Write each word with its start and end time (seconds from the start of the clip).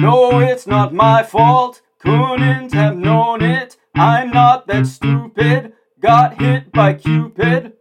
No, 0.00 0.38
it's 0.38 0.64
not 0.64 0.94
my 0.94 1.24
fault. 1.24 1.82
Couldn't 1.98 2.72
have 2.72 2.96
known 2.96 3.42
it. 3.42 3.76
I'm 3.96 4.30
not 4.30 4.68
that 4.68 4.86
stupid. 4.86 5.72
Got 5.98 6.40
hit 6.40 6.70
by 6.70 6.94
Cupid. 6.94 7.72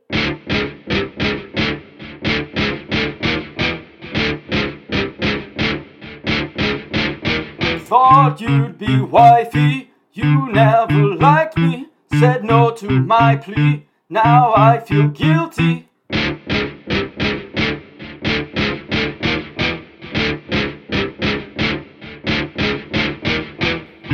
Thought 7.85 8.41
you'd 8.41 8.79
be 8.79 8.99
wifey. 8.99 9.91
You 10.13 10.51
never 10.51 11.15
liked 11.15 11.55
me. 11.55 11.89
Said 12.19 12.43
no 12.43 12.71
to 12.71 12.89
my 12.89 13.35
plea. 13.35 13.85
Now 14.09 14.55
I 14.55 14.79
feel 14.79 15.09
guilty. 15.09 15.86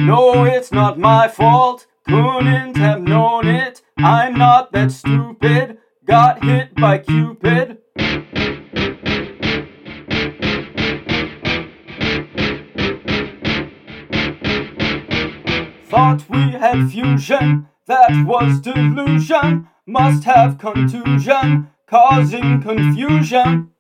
No, 0.06 0.44
it's 0.44 0.74
not 0.74 1.00
my 1.00 1.30
fault. 1.30 1.88
Couldn't 2.06 2.76
have 2.76 3.02
known 3.02 3.48
it. 3.48 3.82
I'm 3.98 4.38
not 4.38 4.74
that 4.74 4.92
stupid. 4.92 5.78
Got 6.06 6.44
hit 6.44 6.76
by 6.76 6.98
Cupid. 6.98 7.78
Thought 15.86 16.26
we 16.30 16.52
had 16.52 16.92
fusion. 16.92 17.70
That 17.88 18.26
was 18.26 18.60
delusion. 18.60 19.70
Must 19.88 20.26
have 20.26 20.58
contusion. 20.58 21.70
Causing 21.88 22.62
confusion. 22.62 23.73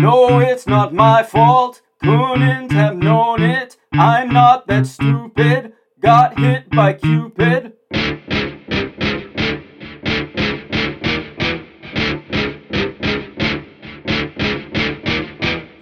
No, 0.00 0.38
it's 0.38 0.68
not 0.68 0.94
my 0.94 1.24
fault. 1.24 1.82
Couldn't 2.00 2.70
have 2.70 2.96
known 2.96 3.42
it. 3.42 3.76
I'm 3.92 4.32
not 4.32 4.68
that 4.68 4.86
stupid. 4.86 5.72
Got 5.98 6.38
hit 6.38 6.70
by 6.70 6.92
Cupid. 6.92 7.72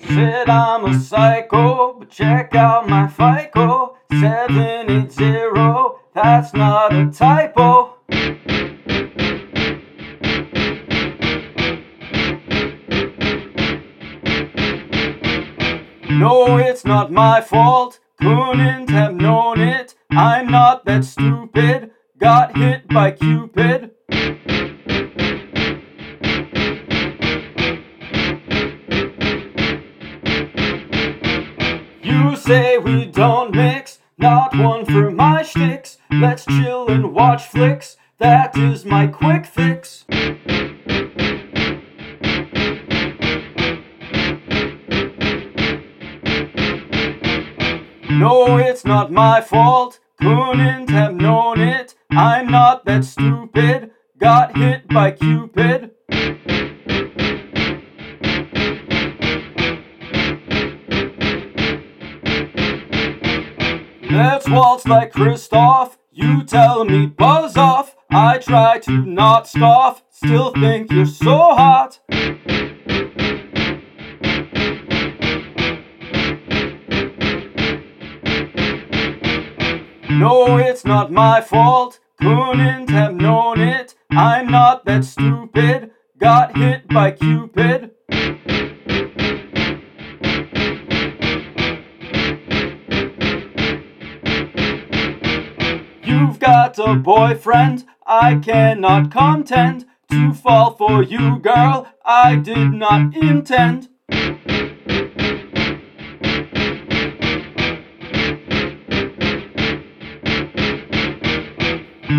Said 0.08 0.48
I'm 0.48 0.86
a 0.86 0.98
psycho, 0.98 1.98
but 1.98 2.08
check 2.08 2.54
out 2.54 2.88
my 2.88 3.08
FICO 3.08 3.98
780. 4.12 5.98
That's 6.14 6.54
not 6.54 6.94
a 6.94 7.10
typo. 7.10 7.85
No, 16.18 16.56
it's 16.56 16.86
not 16.86 17.12
my 17.12 17.42
fault. 17.42 18.00
Couldn't 18.18 18.88
have 18.88 19.14
known 19.14 19.60
it. 19.60 19.94
I'm 20.10 20.50
not 20.50 20.86
that 20.86 21.04
stupid. 21.04 21.90
Got 22.18 22.56
hit 22.56 22.88
by 22.88 23.10
Cupid. 23.10 23.90
You 32.02 32.34
say 32.36 32.78
we 32.78 33.04
don't 33.04 33.54
mix, 33.54 33.98
not 34.16 34.56
one 34.56 34.86
for 34.86 35.10
my 35.10 35.42
shticks. 35.42 35.98
Let's 36.10 36.46
chill 36.46 36.88
and 36.88 37.12
watch 37.12 37.46
flicks. 37.46 37.98
That 38.18 38.56
is 38.56 38.86
my 38.86 39.06
quick 39.06 39.44
fix. 39.44 40.06
No, 48.18 48.56
it's 48.56 48.82
not 48.86 49.12
my 49.12 49.42
fault. 49.42 50.00
Couldn't 50.18 50.88
have 50.88 51.14
known 51.14 51.60
it. 51.60 51.94
I'm 52.10 52.50
not 52.50 52.86
that 52.86 53.04
stupid. 53.04 53.90
Got 54.16 54.56
hit 54.56 54.88
by 54.88 55.10
Cupid. 55.10 55.90
Let's 64.10 64.48
waltz 64.48 64.86
like 64.86 65.12
Christoph. 65.12 65.98
You 66.10 66.42
tell 66.44 66.86
me 66.86 67.08
buzz 67.08 67.58
off. 67.58 67.96
I 68.10 68.38
try 68.38 68.78
to 68.78 69.04
not 69.04 69.46
scoff. 69.46 70.02
Still 70.08 70.52
think 70.52 70.90
you're 70.90 71.04
so 71.04 71.36
hot. 71.36 72.00
No, 80.18 80.56
it's 80.56 80.86
not 80.86 81.12
my 81.12 81.42
fault. 81.42 82.00
Couldn't 82.18 82.88
have 82.88 83.14
known 83.14 83.60
it. 83.60 83.94
I'm 84.10 84.50
not 84.50 84.86
that 84.86 85.04
stupid. 85.04 85.90
Got 86.16 86.56
hit 86.56 86.88
by 86.88 87.10
Cupid. 87.10 87.90
You've 96.02 96.38
got 96.38 96.78
a 96.78 96.94
boyfriend. 96.94 97.84
I 98.06 98.36
cannot 98.36 99.10
contend 99.10 99.84
to 100.10 100.32
fall 100.32 100.76
for 100.76 101.02
you, 101.02 101.38
girl. 101.40 101.88
I 102.06 102.36
did 102.36 102.72
not 102.72 103.14
intend. 103.14 103.90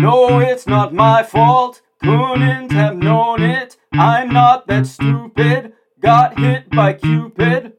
No, 0.00 0.38
it's 0.38 0.64
not 0.68 0.94
my 0.94 1.24
fault. 1.24 1.82
Couldn't 2.00 2.70
have 2.70 2.96
known 2.96 3.42
it. 3.42 3.76
I'm 3.92 4.32
not 4.32 4.68
that 4.68 4.86
stupid. 4.86 5.72
Got 6.00 6.38
hit 6.38 6.70
by 6.70 6.92
Cupid. 6.92 7.72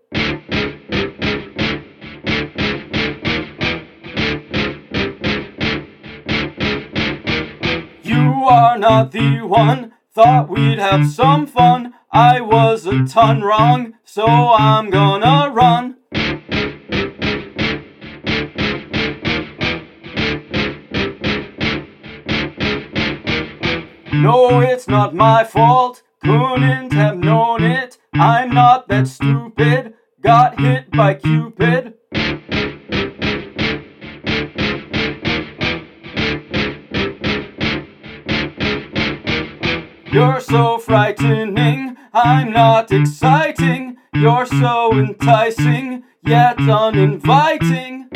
You 8.03 8.47
are 8.49 8.77
not 8.77 9.13
the 9.13 9.39
one. 9.43 9.93
Thought 10.13 10.49
we'd 10.49 10.79
have 10.79 11.07
some 11.07 11.47
fun. 11.47 11.93
I 12.11 12.41
was 12.41 12.85
a 12.85 13.05
ton 13.05 13.43
wrong, 13.43 13.93
so 14.03 14.25
I'm 14.27 14.89
gonna 14.89 15.49
No, 24.21 24.59
it's 24.59 24.85
not 24.89 25.15
my 25.15 25.45
fault. 25.45 26.03
Couldn't 26.21 26.91
have 26.91 27.17
known 27.17 27.63
it. 27.63 27.97
I'm 28.13 28.53
not 28.53 28.89
that 28.89 29.07
stupid. 29.07 29.93
Got 30.21 30.59
hit 30.59 30.91
by 30.91 31.13
Cupid. 31.13 31.93
You're 40.11 40.41
so 40.41 40.79
frightening. 40.79 41.95
I'm 42.13 42.51
not 42.51 42.91
exciting. 42.91 43.95
You're 44.13 44.45
so 44.45 44.91
enticing, 44.91 46.03
yet 46.25 46.59
uninviting. 46.59 48.09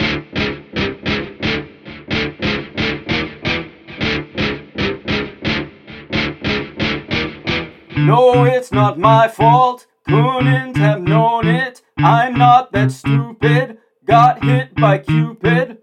No, 8.05 8.44
it's 8.44 8.73
not 8.73 9.00
my 9.00 9.29
fault. 9.29 9.88
Couldn't 10.05 10.76
have 10.76 11.02
known 11.02 11.47
it. 11.47 11.82
I'm 11.97 12.38
not 12.38 12.73
that 12.73 12.91
stupid. 12.91 13.78
Got 14.03 14.44
hit 14.44 14.76
by 14.76 14.97
Cupid. 14.97 15.78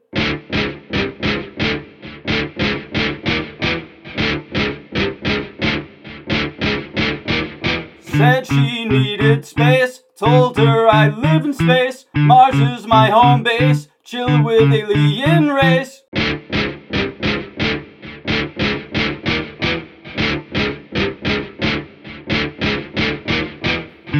Said 8.02 8.46
she 8.46 8.84
needed 8.84 9.46
space. 9.46 10.02
Told 10.14 10.58
her 10.58 10.88
I 10.88 11.08
live 11.08 11.46
in 11.46 11.54
space. 11.54 12.04
Mars 12.14 12.56
is 12.56 12.86
my 12.86 13.08
home 13.08 13.42
base. 13.42 13.88
Chill 14.04 14.42
with 14.42 14.70
alien 14.74 15.48
race. 15.48 16.02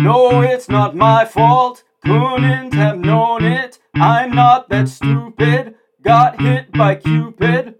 No, 0.03 0.41
it's 0.41 0.71
not 0.71 0.97
my 0.97 1.27
fault. 1.27 1.85
Couldn't 2.03 2.73
have 2.73 2.99
known 2.99 3.45
it. 3.45 3.79
I'm 3.95 4.35
not 4.35 4.71
that 4.71 4.89
stupid. 4.89 5.75
Got 6.03 6.41
hit 6.41 6.73
by 6.73 6.95
Cupid. 6.95 7.75